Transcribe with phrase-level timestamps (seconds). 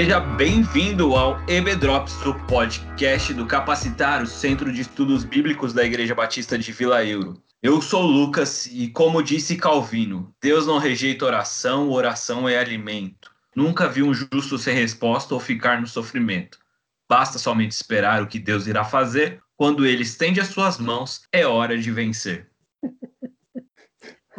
[0.00, 5.84] Seja bem-vindo ao EB Drops, o podcast do Capacitar, o Centro de Estudos Bíblicos da
[5.84, 7.34] Igreja Batista de Vila Euro.
[7.62, 13.30] Eu sou Lucas e, como disse Calvino, Deus não rejeita oração, oração é alimento.
[13.54, 16.58] Nunca vi um justo sem resposta ou ficar no sofrimento.
[17.06, 19.42] Basta somente esperar o que Deus irá fazer.
[19.54, 22.49] Quando ele estende as suas mãos, é hora de vencer.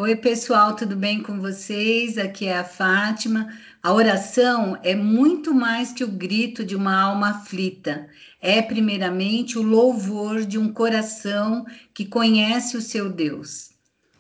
[0.02, 2.18] Oi, pessoal, tudo bem com vocês?
[2.18, 3.56] Aqui é a Fátima.
[3.84, 8.10] A oração é muito mais que o grito de uma alma aflita.
[8.42, 13.76] É, primeiramente, o louvor de um coração que conhece o seu Deus.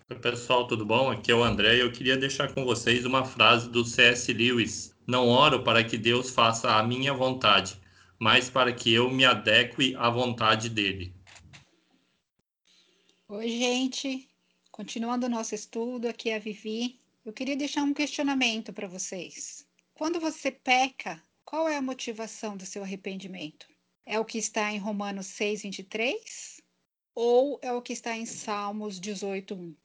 [0.08, 1.10] Oi, pessoal, tudo bom?
[1.10, 4.32] Aqui é o André e eu queria deixar com vocês uma frase do C.S.
[4.32, 7.76] Lewis: Não oro para que Deus faça a minha vontade,
[8.20, 11.12] mas para que eu me adeque à vontade dele.
[13.28, 14.31] Oi, gente.
[14.82, 17.00] Continuando o nosso estudo, aqui é a Vivi.
[17.24, 19.64] Eu queria deixar um questionamento para vocês.
[19.94, 23.68] Quando você peca, qual é a motivação do seu arrependimento?
[24.08, 26.64] É o que está em Romanos 6, 23?
[27.14, 29.76] Ou é o que está em Salmos 18, 1?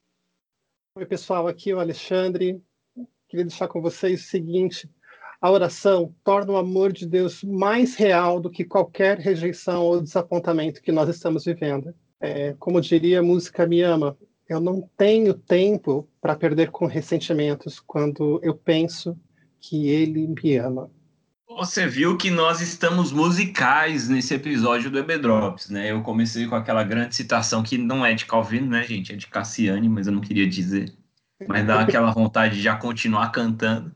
[0.95, 2.59] Oi, pessoal, aqui é o Alexandre.
[3.29, 4.89] Queria deixar com vocês o seguinte:
[5.43, 10.81] a oração torna o amor de Deus mais real do que qualquer rejeição ou desapontamento
[10.81, 11.95] que nós estamos vivendo.
[12.19, 14.17] É, como diria a música Me Ama,
[14.49, 19.19] eu não tenho tempo para perder com ressentimentos quando eu penso
[19.61, 20.91] que ele me ama.
[21.49, 25.91] Você viu que nós estamos musicais nesse episódio do EB Drops, né?
[25.91, 29.13] Eu comecei com aquela grande citação que não é de Calvino, né, gente?
[29.13, 30.93] É de Cassiane, mas eu não queria dizer.
[31.47, 33.95] Mas dá aquela vontade de já continuar cantando.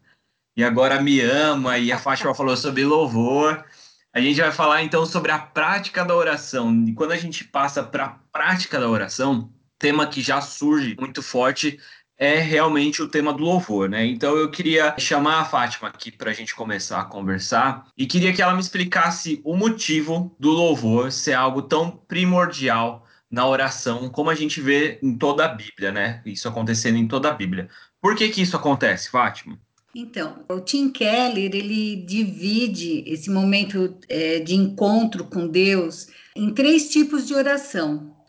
[0.56, 3.65] E agora me ama, e a Fátima falou sobre louvor.
[4.12, 6.84] A gente vai falar então sobre a prática da oração.
[6.87, 11.22] E quando a gente passa para a prática da oração, tema que já surge muito
[11.22, 11.81] forte
[12.19, 14.05] é realmente o tema do louvor, né?
[14.05, 18.31] Então eu queria chamar a Fátima aqui para a gente começar a conversar e queria
[18.31, 24.28] que ela me explicasse o motivo do louvor ser algo tão primordial na oração, como
[24.28, 26.21] a gente vê em toda a Bíblia, né?
[26.26, 27.71] Isso acontecendo em toda a Bíblia.
[28.03, 29.59] Por que que isso acontece, Fátima?
[29.94, 36.91] Então, o Tim Keller ele divide esse momento é, de encontro com Deus em três
[36.91, 38.19] tipos de oração.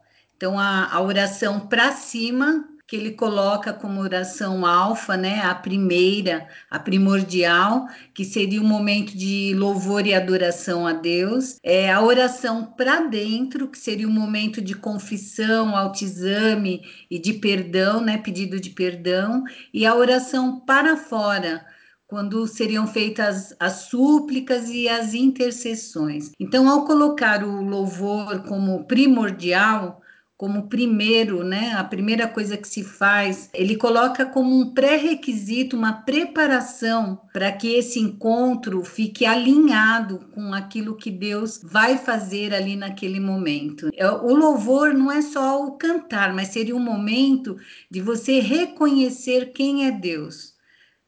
[0.42, 6.48] Então, a, a oração para cima, que ele coloca como oração alfa, né, a primeira,
[6.68, 12.74] a primordial, que seria o momento de louvor e adoração a Deus, é a oração
[12.76, 18.72] para dentro, que seria um momento de confissão, autoexame e de perdão, né, pedido de
[18.72, 21.64] perdão, e a oração para fora,
[22.08, 26.32] quando seriam feitas as súplicas e as intercessões.
[26.40, 30.01] Então, ao colocar o louvor como primordial,
[30.42, 31.76] como primeiro, né?
[31.78, 37.68] A primeira coisa que se faz, ele coloca como um pré-requisito, uma preparação para que
[37.76, 43.92] esse encontro fique alinhado com aquilo que Deus vai fazer ali naquele momento.
[43.96, 49.52] É, o louvor não é só o cantar, mas seria um momento de você reconhecer
[49.54, 50.51] quem é Deus.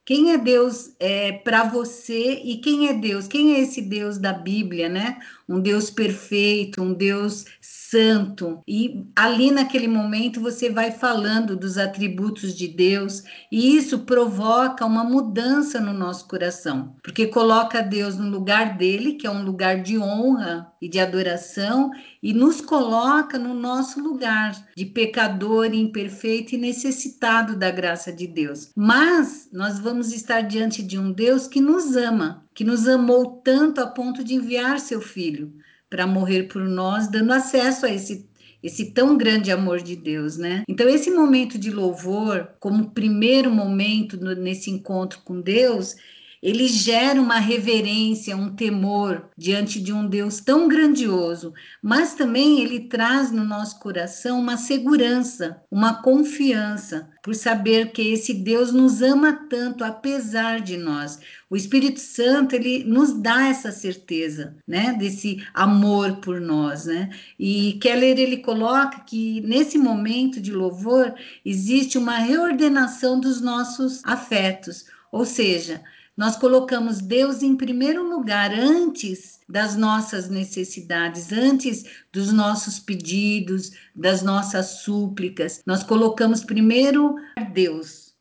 [0.05, 3.27] Quem é Deus é, para você e quem é Deus?
[3.27, 5.19] Quem é esse Deus da Bíblia, né?
[5.47, 7.45] Um Deus perfeito, um Deus
[7.93, 8.59] santo.
[8.67, 15.03] E ali naquele momento você vai falando dos atributos de Deus, e isso provoca uma
[15.03, 19.99] mudança no nosso coração, porque coloca Deus no lugar dele, que é um lugar de
[19.99, 27.55] honra e de adoração, e nos coloca no nosso lugar de pecador, imperfeito e necessitado
[27.55, 28.71] da graça de Deus.
[28.75, 33.81] Mas nós vamos estar diante de um Deus que nos ama, que nos amou tanto
[33.81, 35.53] a ponto de enviar seu filho
[35.89, 38.27] para morrer por nós, dando acesso a esse
[38.63, 40.63] esse tão grande amor de Deus, né?
[40.69, 45.97] Então esse momento de louvor, como primeiro momento nesse encontro com Deus,
[46.43, 52.81] ele gera uma reverência, um temor diante de um Deus tão grandioso, mas também ele
[52.81, 59.47] traz no nosso coração uma segurança, uma confiança, por saber que esse Deus nos ama
[59.49, 61.17] tanto apesar de nós.
[61.49, 67.09] O Espírito Santo ele nos dá essa certeza, né, desse amor por nós, né?
[67.39, 71.15] E Keller ele coloca que nesse momento de louvor
[71.45, 75.81] existe uma reordenação dos nossos afetos, ou seja,
[76.15, 84.21] nós colocamos Deus em primeiro lugar antes das nossas necessidades, antes dos nossos pedidos, das
[84.21, 85.61] nossas súplicas.
[85.65, 87.15] Nós colocamos primeiro
[87.51, 88.12] Deus.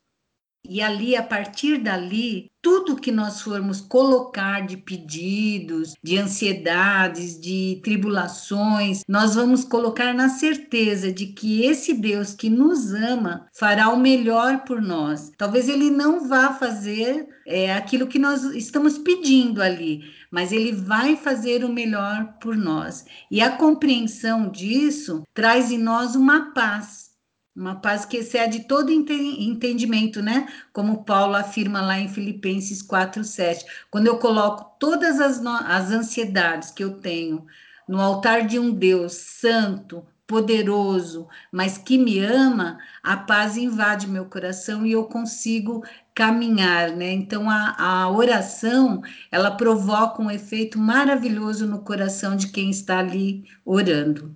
[0.65, 7.81] E ali, a partir dali, tudo que nós formos colocar de pedidos, de ansiedades, de
[7.83, 13.99] tribulações, nós vamos colocar na certeza de que esse Deus que nos ama fará o
[13.99, 15.33] melhor por nós.
[15.37, 21.17] Talvez ele não vá fazer é, aquilo que nós estamos pedindo ali, mas ele vai
[21.17, 23.05] fazer o melhor por nós.
[23.29, 27.12] E a compreensão disso traz em nós uma paz
[27.55, 30.49] uma paz que excede todo entendimento, né?
[30.73, 33.65] Como Paulo afirma lá em Filipenses 4:7.
[33.91, 37.47] Quando eu coloco todas as, as ansiedades que eu tenho
[37.87, 44.25] no altar de um Deus santo, poderoso, mas que me ama, a paz invade meu
[44.25, 45.85] coração e eu consigo
[46.15, 47.13] caminhar, né?
[47.13, 53.45] Então a, a oração ela provoca um efeito maravilhoso no coração de quem está ali
[53.63, 54.35] orando.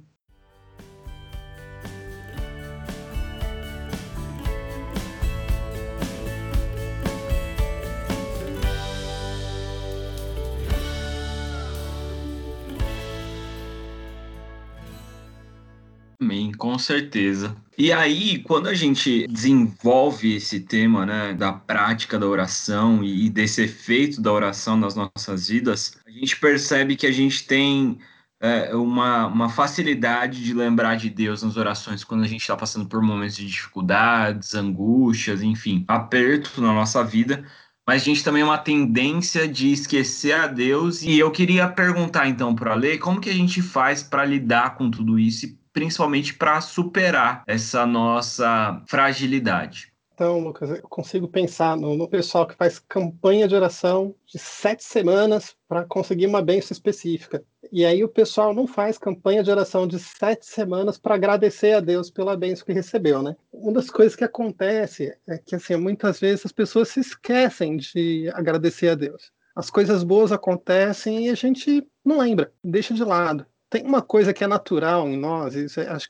[16.26, 17.56] Amém, com certeza.
[17.78, 23.62] E aí, quando a gente desenvolve esse tema, né, da prática da oração e desse
[23.62, 27.99] efeito da oração nas nossas vidas, a gente percebe que a gente tem
[28.40, 32.88] é, uma, uma facilidade de lembrar de Deus nas orações quando a gente está passando
[32.88, 37.44] por momentos de dificuldades, angústias, enfim, aperto na nossa vida.
[37.87, 41.02] Mas a gente também é uma tendência de esquecer a Deus.
[41.02, 44.75] E eu queria perguntar então para a Lei como que a gente faz para lidar
[44.76, 49.93] com tudo isso e principalmente para superar essa nossa fragilidade.
[50.14, 54.82] Então, Lucas, eu consigo pensar no, no, pessoal que faz campanha de oração de sete
[54.82, 57.44] semanas para conseguir uma bênção específica.
[57.70, 61.81] E aí o pessoal não faz campanha de oração de sete semanas para agradecer a
[61.81, 63.37] Deus pela bênção que recebeu, né?
[63.52, 68.31] Uma das coisas que acontece é que, assim, muitas vezes as pessoas se esquecem de
[68.32, 69.31] agradecer a Deus.
[69.55, 74.33] As coisas boas acontecem e a gente não lembra, deixa de lado tem uma coisa
[74.33, 76.09] que é natural em nós, isso é, acho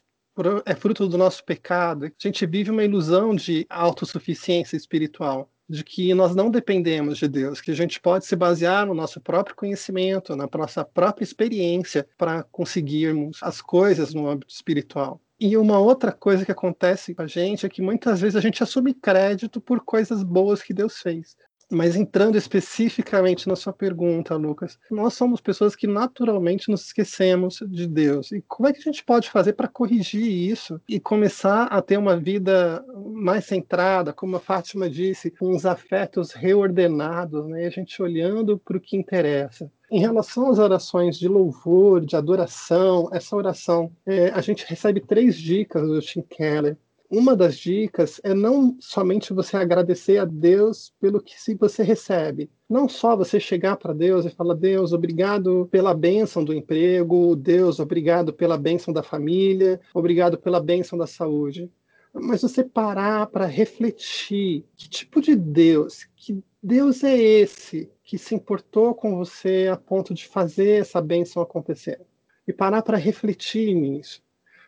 [0.66, 2.04] é fruto do nosso pecado.
[2.04, 7.60] A gente vive uma ilusão de autossuficiência espiritual, de que nós não dependemos de Deus,
[7.60, 12.42] que a gente pode se basear no nosso próprio conhecimento, na nossa própria experiência para
[12.42, 15.20] conseguirmos as coisas no âmbito espiritual.
[15.38, 18.62] E uma outra coisa que acontece com a gente é que muitas vezes a gente
[18.62, 21.36] assume crédito por coisas boas que Deus fez.
[21.70, 27.86] Mas entrando especificamente na sua pergunta, Lucas, nós somos pessoas que naturalmente nos esquecemos de
[27.86, 28.30] Deus.
[28.30, 31.96] E como é que a gente pode fazer para corrigir isso e começar a ter
[31.96, 37.66] uma vida mais centrada, como a Fátima disse, com os afetos reordenados, né?
[37.66, 39.70] a gente olhando para o que interessa?
[39.90, 45.36] Em relação às orações de louvor, de adoração, essa oração, é, a gente recebe três
[45.36, 46.76] dicas do Tim Keller
[47.10, 52.50] uma das dicas é não somente você agradecer a Deus pelo que você recebe.
[52.68, 57.78] Não só você chegar para Deus e falar: Deus, obrigado pela bênção do emprego, Deus,
[57.78, 61.70] obrigado pela bênção da família, obrigado pela bênção da saúde.
[62.12, 68.34] Mas você parar para refletir: que tipo de Deus, que Deus é esse que se
[68.34, 72.00] importou com você a ponto de fazer essa bênção acontecer?
[72.48, 74.25] E parar para refletir nisso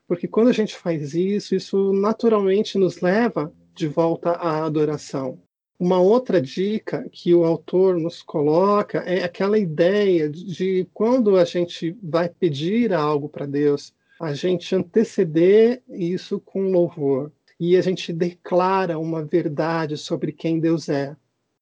[0.08, 5.38] porque quando a gente faz isso, isso naturalmente nos leva de volta à adoração.
[5.78, 11.96] Uma outra dica que o autor nos coloca é aquela ideia de quando a gente
[12.02, 17.30] vai pedir algo para Deus, a gente anteceder isso com louvor
[17.60, 21.14] e a gente declara uma verdade sobre quem Deus é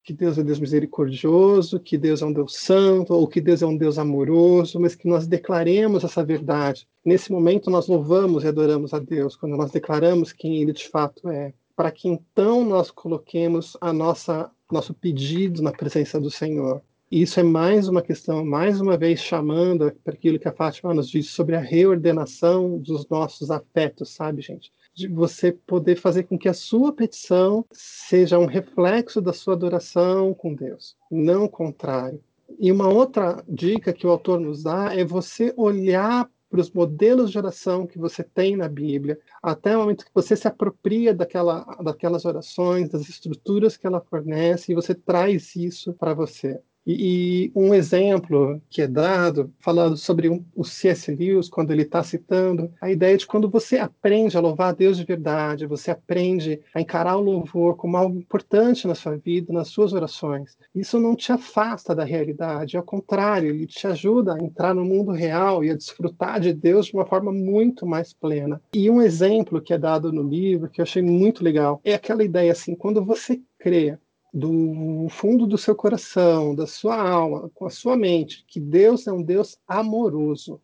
[0.07, 3.65] que Deus é Deus misericordioso, que Deus é um Deus santo, ou que Deus é
[3.65, 6.87] um Deus amoroso, mas que nós declaremos essa verdade.
[7.03, 11.27] Nesse momento, nós louvamos e adoramos a Deus, quando nós declaramos quem Ele de fato
[11.27, 16.81] é, para que então nós coloquemos a nossa nosso pedido na presença do Senhor.
[17.11, 20.93] E isso é mais uma questão, mais uma vez chamando para aquilo que a Fátima
[20.93, 24.71] nos disse sobre a reordenação dos nossos afetos, sabe, gente?
[24.97, 30.33] De você poder fazer com que a sua petição seja um reflexo da sua adoração
[30.33, 32.19] com Deus, não o contrário.
[32.59, 37.29] E uma outra dica que o autor nos dá é você olhar para os modelos
[37.29, 41.63] de oração que você tem na Bíblia, até o momento que você se apropria daquela,
[41.83, 46.59] daquelas orações, das estruturas que ela fornece, e você traz isso para você.
[46.87, 51.13] E, e, um exemplo que é dado, falando sobre um, o C.S.
[51.13, 54.95] Lewis, quando ele está citando, a ideia de quando você aprende a louvar a Deus
[54.95, 59.67] de verdade, você aprende a encarar o louvor como algo importante na sua vida, nas
[59.67, 60.57] suas orações.
[60.73, 65.11] Isso não te afasta da realidade, ao contrário, ele te ajuda a entrar no mundo
[65.11, 68.61] real e a desfrutar de Deus de uma forma muito mais plena.
[68.73, 72.23] E um exemplo que é dado no livro, que eu achei muito legal, é aquela
[72.23, 73.97] ideia assim, quando você crê
[74.33, 79.11] do fundo do seu coração, da sua alma, com a sua mente, que Deus é
[79.11, 80.61] um Deus amoroso.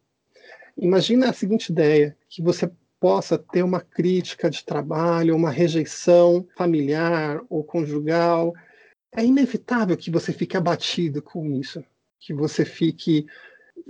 [0.78, 7.42] Imagina a seguinte ideia, que você possa ter uma crítica de trabalho, uma rejeição familiar
[7.50, 8.54] ou conjugal,
[9.12, 11.84] é inevitável que você fique abatido com isso,
[12.20, 13.26] que você fique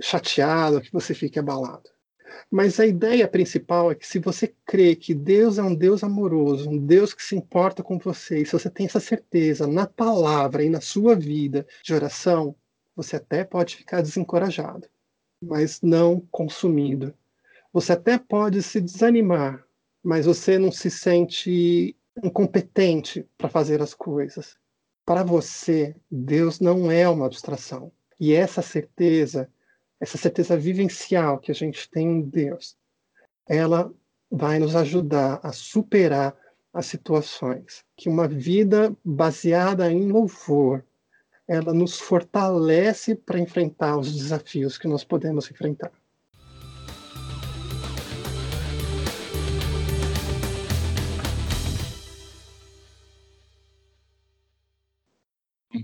[0.00, 1.93] chateado, que você fique abalado.
[2.50, 6.70] Mas a ideia principal é que se você crê que Deus é um Deus amoroso,
[6.70, 10.62] um Deus que se importa com você, e se você tem essa certeza na palavra
[10.62, 12.54] e na sua vida de oração,
[12.96, 14.88] você até pode ficar desencorajado,
[15.42, 17.14] mas não consumido.
[17.72, 19.64] Você até pode se desanimar,
[20.02, 24.56] mas você não se sente incompetente para fazer as coisas.
[25.04, 27.92] Para você, Deus não é uma abstração.
[28.18, 29.50] E essa certeza
[30.04, 32.76] essa certeza vivencial que a gente tem em Deus,
[33.48, 33.90] ela
[34.30, 36.36] vai nos ajudar a superar
[36.74, 37.82] as situações.
[37.96, 40.84] Que uma vida baseada em louvor,
[41.48, 45.90] ela nos fortalece para enfrentar os desafios que nós podemos enfrentar.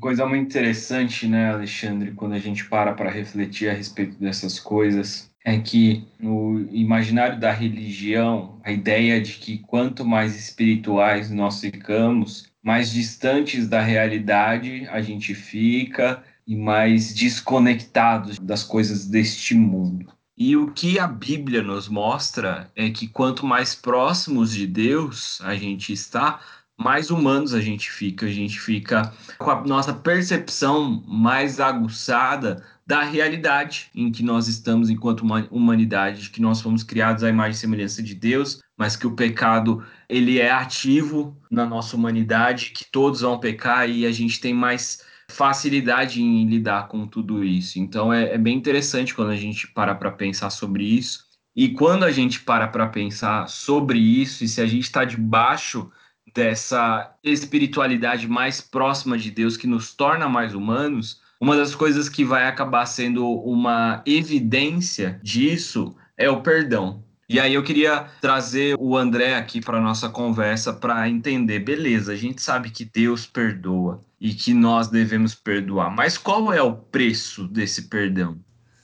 [0.01, 5.31] Coisa muito interessante, né, Alexandre, quando a gente para para refletir a respeito dessas coisas,
[5.45, 12.51] é que no imaginário da religião, a ideia de que quanto mais espirituais nós ficamos,
[12.63, 20.13] mais distantes da realidade a gente fica e mais desconectados das coisas deste mundo.
[20.37, 25.55] E o que a Bíblia nos mostra é que quanto mais próximos de Deus a
[25.55, 26.41] gente está,
[26.81, 33.03] mais humanos a gente fica, a gente fica com a nossa percepção mais aguçada da
[33.03, 35.21] realidade em que nós estamos enquanto
[35.51, 39.85] humanidade, que nós fomos criados à imagem e semelhança de Deus, mas que o pecado
[40.09, 45.05] ele é ativo na nossa humanidade, que todos vão pecar e a gente tem mais
[45.31, 47.79] facilidade em lidar com tudo isso.
[47.79, 51.29] Então é, é bem interessante quando a gente para para pensar sobre isso.
[51.55, 55.91] E quando a gente para para pensar sobre isso, e se a gente está debaixo
[56.35, 62.25] dessa espiritualidade mais próxima de Deus que nos torna mais humanos, uma das coisas que
[62.25, 67.03] vai acabar sendo uma evidência disso é o perdão.
[67.29, 72.17] E aí eu queria trazer o André aqui para nossa conversa para entender, beleza, a
[72.17, 77.47] gente sabe que Deus perdoa e que nós devemos perdoar, mas qual é o preço
[77.47, 78.37] desse perdão?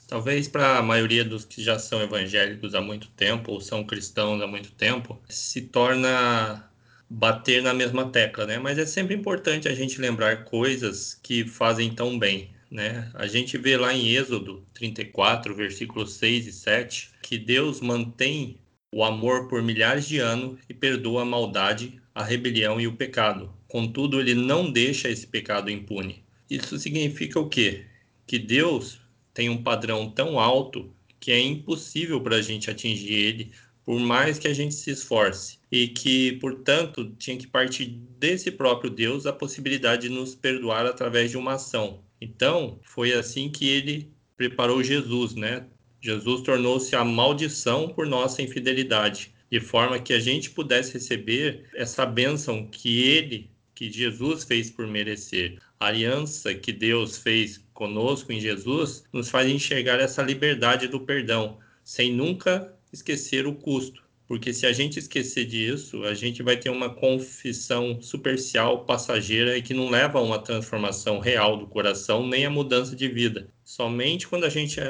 [0.06, 4.40] Talvez para a maioria dos que já são evangélicos há muito tempo ou são cristãos
[4.40, 6.64] há muito tempo, se torna
[7.08, 8.58] bater na mesma tecla, né?
[8.58, 13.10] Mas é sempre importante a gente lembrar coisas que fazem tão bem, né?
[13.14, 18.58] A gente vê lá em Êxodo 34, versículos 6 e 7, que Deus mantém
[18.92, 23.52] o amor por milhares de anos e perdoa a maldade, a rebelião e o pecado.
[23.68, 26.24] Contudo, ele não deixa esse pecado impune.
[26.48, 27.84] Isso significa o quê?
[28.26, 29.00] Que Deus
[29.34, 33.52] tem um padrão tão alto que é impossível para a gente atingir ele
[33.86, 37.86] por mais que a gente se esforce, e que, portanto, tinha que partir
[38.18, 42.02] desse próprio Deus a possibilidade de nos perdoar através de uma ação.
[42.20, 45.66] Então, foi assim que ele preparou Jesus, né?
[46.00, 52.04] Jesus tornou-se a maldição por nossa infidelidade, de forma que a gente pudesse receber essa
[52.04, 55.58] bênção que ele, que Jesus fez por merecer.
[55.78, 61.58] A aliança que Deus fez conosco em Jesus nos faz enxergar essa liberdade do perdão,
[61.84, 66.70] sem nunca esquecer o custo, porque se a gente esquecer disso, a gente vai ter
[66.70, 72.44] uma confissão superficial, passageira e que não leva a uma transformação real do coração nem
[72.44, 73.48] a mudança de vida.
[73.64, 74.80] Somente quando a gente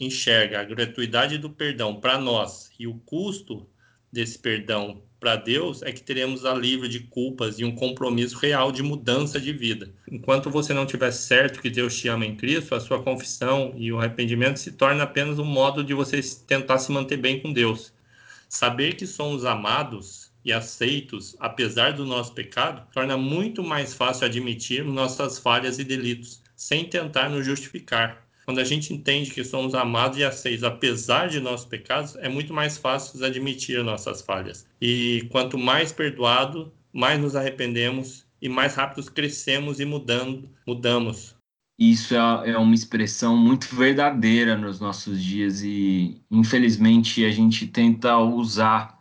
[0.00, 3.68] enxerga a gratuidade do perdão para nós e o custo
[4.10, 8.82] desse perdão para Deus é que teremos alívio de culpas e um compromisso real de
[8.82, 9.90] mudança de vida.
[10.10, 13.92] Enquanto você não tiver certo que Deus te ama em Cristo, a sua confissão e
[13.92, 17.92] o arrependimento se torna apenas um modo de você tentar se manter bem com Deus.
[18.48, 24.84] Saber que somos amados e aceitos, apesar do nosso pecado, torna muito mais fácil admitir
[24.84, 28.25] nossas falhas e delitos, sem tentar nos justificar.
[28.46, 32.54] Quando a gente entende que somos amados e aceitos apesar de nossos pecados, é muito
[32.54, 34.64] mais fácil admitir nossas falhas.
[34.80, 41.34] E quanto mais perdoado, mais nos arrependemos e mais rápido crescemos e mudando, mudamos.
[41.76, 48.16] Isso é, é uma expressão muito verdadeira nos nossos dias e, infelizmente, a gente tenta
[48.16, 48.96] usar.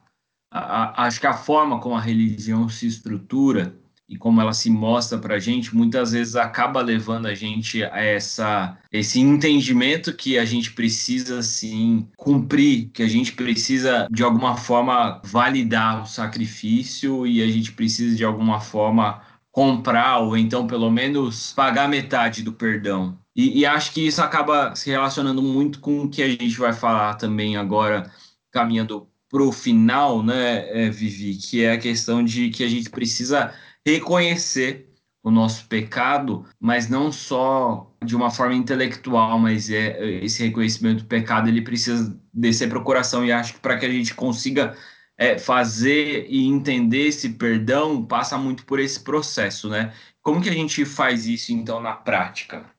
[0.52, 4.70] A, a, acho que a forma como a religião se estrutura e como ela se
[4.70, 10.38] mostra para a gente, muitas vezes acaba levando a gente a essa, esse entendimento que
[10.38, 17.26] a gente precisa, sim, cumprir, que a gente precisa, de alguma forma, validar o sacrifício
[17.26, 19.22] e a gente precisa, de alguma forma,
[19.52, 23.18] comprar ou então pelo menos pagar metade do perdão.
[23.36, 26.72] E, e, acho que isso acaba se relacionando muito com o que a gente vai
[26.72, 28.10] falar também agora,
[28.52, 32.90] caminhando para o final, né, é, Vivi, que é a questão de que a gente
[32.90, 33.54] precisa
[33.86, 34.92] reconhecer
[35.24, 41.08] o nosso pecado, mas não só de uma forma intelectual, mas é esse reconhecimento do
[41.08, 44.78] pecado ele precisa descer para o coração e acho que para que a gente consiga
[45.18, 49.94] é, fazer e entender esse perdão passa muito por esse processo, né?
[50.22, 52.72] Como que a gente faz isso então na prática?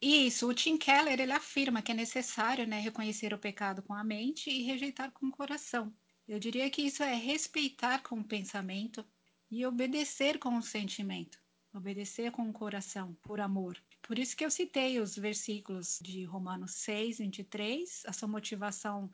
[0.00, 4.04] Isso, o Tim Keller ele afirma que é necessário né, reconhecer o pecado com a
[4.04, 5.92] mente e rejeitar com o coração.
[6.28, 9.04] Eu diria que isso é respeitar com o pensamento
[9.54, 11.40] e obedecer com o sentimento,
[11.72, 13.80] obedecer com o coração, por amor.
[14.02, 19.08] Por isso que eu citei os versículos de Romanos 6, 23, a sua motivação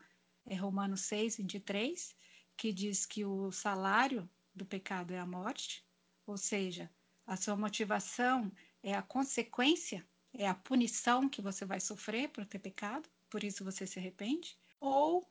[0.47, 2.15] é Romanos 6, 23,
[2.57, 5.85] que diz que o salário do pecado é a morte,
[6.25, 6.89] ou seja,
[7.27, 12.57] a sua motivação é a consequência, é a punição que você vai sofrer por ter
[12.57, 15.23] pecado, por isso você se arrepende, ou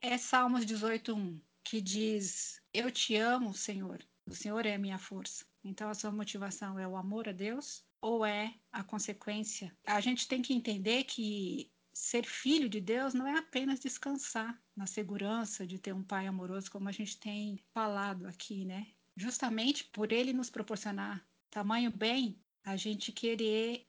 [0.00, 5.44] é Salmos 18:1, que diz: Eu te amo, Senhor, o Senhor é a minha força.
[5.64, 9.76] Então a sua motivação é o amor a Deus ou é a consequência?
[9.86, 14.86] A gente tem que entender que ser filho de Deus não é apenas descansar na
[14.86, 18.86] segurança de ter um pai amoroso, como a gente tem falado aqui, né?
[19.16, 23.86] Justamente por ele nos proporcionar tamanho bem, a gente querer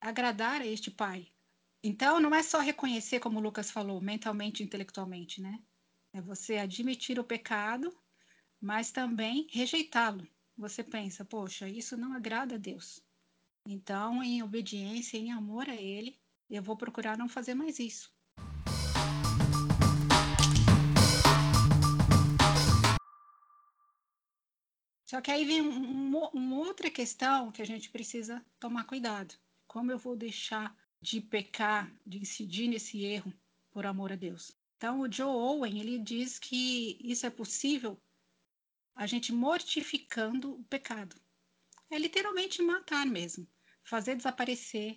[0.00, 1.30] agradar a este pai.
[1.82, 5.60] Então, não é só reconhecer, como o Lucas falou, mentalmente e intelectualmente, né?
[6.14, 7.94] É você admitir o pecado,
[8.60, 10.26] mas também rejeitá-lo.
[10.56, 13.02] Você pensa, poxa, isso não agrada a Deus.
[13.66, 16.18] Então, em obediência, em amor a Ele,
[16.50, 18.12] eu vou procurar não fazer mais isso.
[25.06, 29.34] Só que aí vem um, um, uma outra questão que a gente precisa tomar cuidado.
[29.66, 33.32] Como eu vou deixar de pecar, de incidir nesse erro
[33.72, 34.52] por amor a Deus?
[34.76, 38.00] Então, o Joe Owen ele diz que isso é possível
[38.94, 41.16] a gente mortificando o pecado.
[41.90, 43.46] É literalmente matar mesmo,
[43.82, 44.96] fazer desaparecer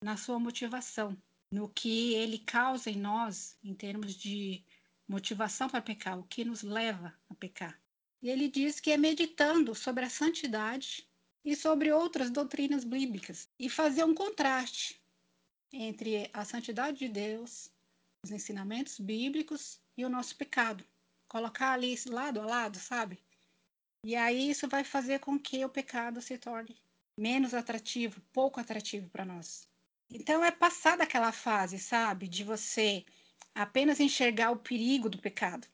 [0.00, 1.16] na sua motivação,
[1.50, 4.64] no que ele causa em nós em termos de
[5.08, 7.80] motivação para pecar, o que nos leva a pecar.
[8.20, 11.06] E ele diz que é meditando sobre a santidade
[11.44, 15.00] e sobre outras doutrinas bíblicas e fazer um contraste
[15.72, 17.70] entre a santidade de Deus,
[18.22, 20.84] os ensinamentos bíblicos e o nosso pecado.
[21.28, 23.18] Colocar ali lado a lado, sabe?
[24.04, 26.76] E aí isso vai fazer com que o pecado se torne
[27.16, 29.66] menos atrativo, pouco atrativo para nós.
[30.10, 33.02] Então é passar daquela fase, sabe, de você
[33.54, 35.66] apenas enxergar o perigo do pecado.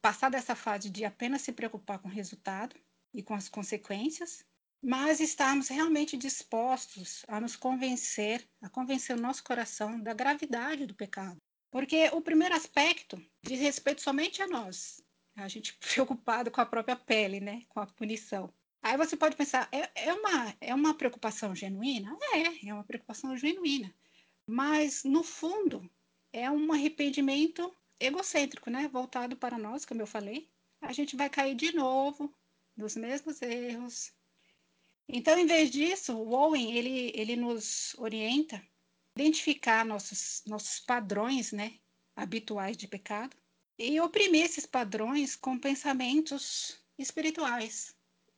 [0.00, 2.76] Passar dessa fase de apenas se preocupar com o resultado
[3.12, 4.44] e com as consequências,
[4.80, 10.94] mas estarmos realmente dispostos a nos convencer, a convencer o nosso coração da gravidade do
[10.94, 11.36] pecado.
[11.68, 15.02] Porque o primeiro aspecto diz respeito somente a nós.
[15.36, 17.64] A gente preocupado com a própria pele, né?
[17.68, 18.52] Com a punição.
[18.82, 22.16] Aí você pode pensar, é, é, uma, é uma preocupação genuína?
[22.32, 23.94] É, é uma preocupação genuína.
[24.46, 25.88] Mas, no fundo,
[26.32, 28.88] é um arrependimento egocêntrico, né?
[28.88, 30.50] Voltado para nós, como eu falei.
[30.80, 32.34] A gente vai cair de novo
[32.76, 34.12] nos mesmos erros.
[35.08, 41.52] Então, em vez disso, o Owen, ele, ele nos orienta a identificar nossos, nossos padrões,
[41.52, 41.78] né?
[42.16, 43.36] Habituais de pecado
[43.78, 47.94] e oprimir esses padrões com pensamentos espirituais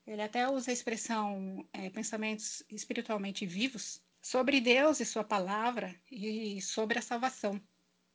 [0.06, 6.60] ele até usa a expressão é, pensamentos espiritualmente vivos sobre Deus e sua palavra e
[6.60, 7.60] sobre a salvação.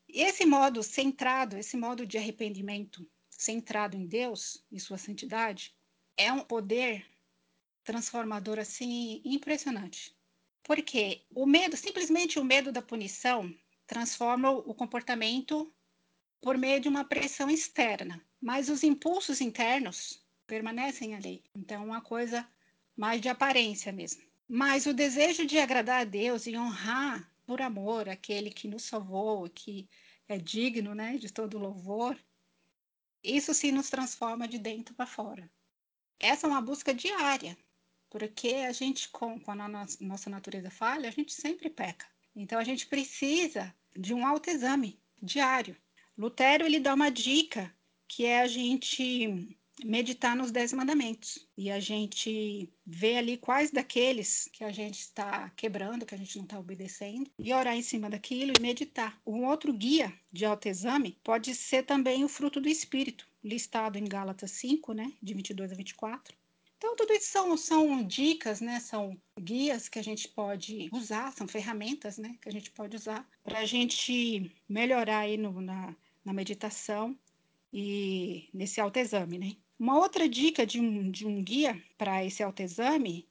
[0.08, 5.76] E esse modo centrado, esse modo de arrependimento centrado em Deus e sua santidade,
[6.16, 7.06] é um poder
[7.84, 10.16] transformador assim impressionante.
[10.64, 13.56] Porque o medo, simplesmente o medo da punição,
[13.88, 15.74] transforma o comportamento
[16.42, 21.44] por meio de uma pressão externa, mas os impulsos internos permanecem ali.
[21.56, 22.48] Então, uma coisa
[22.96, 24.24] mais de aparência mesmo.
[24.48, 29.50] Mas o desejo de agradar a Deus e honrar por amor aquele que nos salvou,
[29.50, 29.88] que
[30.28, 32.18] é digno né, de todo louvor,
[33.24, 35.50] isso sim nos transforma de dentro para fora.
[36.20, 37.58] Essa é uma busca diária,
[38.10, 39.68] porque a gente, com, com a
[40.02, 42.08] nossa natureza falha, a gente sempre peca.
[42.36, 45.76] Então a gente precisa de um autoexame diário.
[46.20, 47.74] Lutero ele dá uma dica
[48.06, 54.50] que é a gente meditar nos Dez Mandamentos e a gente vê ali quais daqueles
[54.52, 58.10] que a gente está quebrando, que a gente não está obedecendo, e orar em cima
[58.10, 59.18] daquilo e meditar.
[59.26, 64.52] Um outro guia de autoexame pode ser também o fruto do Espírito, listado em Gálatas
[64.52, 66.36] 5, né, de 22 a 24,
[66.78, 68.80] Então, tudo isso são, são dicas, né?
[68.82, 72.38] São guias que a gente pode usar, são ferramentas, né?
[72.42, 75.94] Que a gente pode usar para a gente melhorar aí no, na,
[76.30, 77.18] na meditação
[77.74, 79.58] e nesse autoexame, né?
[79.80, 83.28] Uma outra dica de um, de um guia para esse autoexame,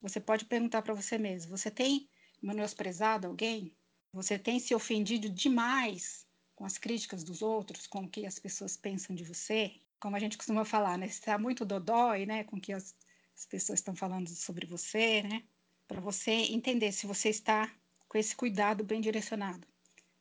[0.00, 2.08] você pode perguntar para você mesmo: você tem
[2.40, 3.76] menosprezado alguém?
[4.14, 8.78] Você tem se ofendido demais com as críticas dos outros, com o que as pessoas
[8.78, 9.74] pensam de você?
[10.00, 11.06] Como a gente costuma falar, né?
[11.06, 12.44] Você está muito dodói, né?
[12.44, 12.94] Com o que as,
[13.36, 15.42] as pessoas estão falando sobre você, né?
[15.86, 17.70] Para você entender se você está
[18.08, 19.66] com esse cuidado bem direcionado.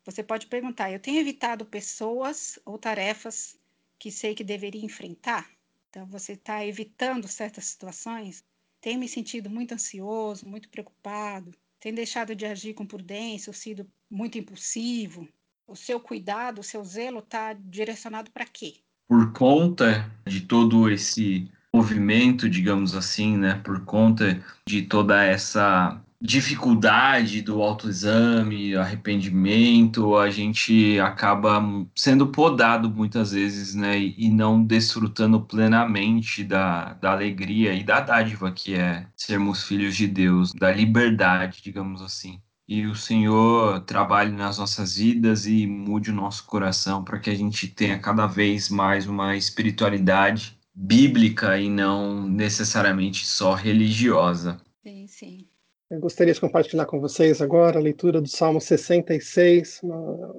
[0.07, 3.59] Você pode perguntar: eu tenho evitado pessoas ou tarefas
[3.99, 5.49] que sei que deveria enfrentar?
[5.89, 8.41] Então, você está evitando certas situações?
[8.79, 11.51] Tem me sentido muito ansioso, muito preocupado?
[11.77, 15.27] Tem deixado de agir com prudência ou sido muito impulsivo?
[15.67, 18.75] O seu cuidado, o seu zelo está direcionado para quê?
[19.09, 23.55] Por conta de todo esse movimento, digamos assim, né?
[23.61, 31.61] Por conta de toda essa dificuldade do autoexame, arrependimento, a gente acaba
[31.95, 38.51] sendo podado muitas vezes, né, e não desfrutando plenamente da, da alegria e da dádiva
[38.51, 42.41] que é sermos filhos de Deus, da liberdade, digamos assim.
[42.67, 47.35] E o Senhor trabalhe nas nossas vidas e mude o nosso coração para que a
[47.35, 54.59] gente tenha cada vez mais uma espiritualidade bíblica e não necessariamente só religiosa.
[54.83, 55.47] Sim, sim.
[55.89, 59.79] Eu gostaria de compartilhar com vocês agora a leitura do Salmo 66.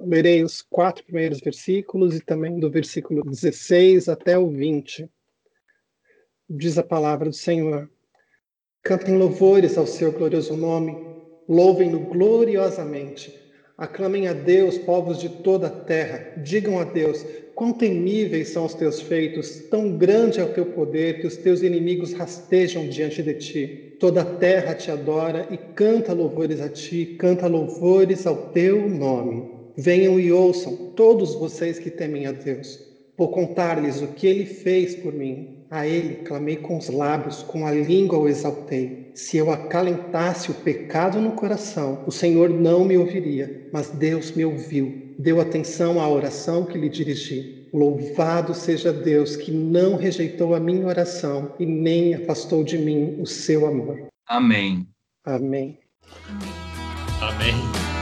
[0.05, 5.09] Lerei os quatro primeiros versículos e também do versículo 16 até o 20.
[6.47, 7.89] Diz a palavra do Senhor:
[8.83, 10.95] Cantem louvores ao seu glorioso nome,
[11.47, 13.48] louvem-no gloriosamente.
[13.79, 16.33] Aclamem a Deus, povos de toda a terra.
[16.43, 21.21] Digam a Deus: quão temíveis são os teus feitos, tão grande é o teu poder
[21.21, 23.95] que os teus inimigos rastejam diante de ti.
[23.97, 29.49] Toda a terra te adora e canta louvores a ti, canta louvores ao teu nome.
[29.77, 32.85] Venham e ouçam, todos vocês que temem a Deus.
[33.17, 35.63] Vou contar-lhes o que ele fez por mim.
[35.69, 39.08] A ele clamei com os lábios, com a língua o exaltei.
[39.19, 44.45] Se eu acalentasse o pecado no coração, o Senhor não me ouviria, mas Deus me
[44.45, 47.67] ouviu, deu atenção à oração que lhe dirigi.
[47.73, 53.27] Louvado seja Deus que não rejeitou a minha oração e nem afastou de mim o
[53.27, 54.07] seu amor.
[54.25, 54.87] Amém.
[55.25, 55.77] Amém.
[57.21, 57.98] Amém.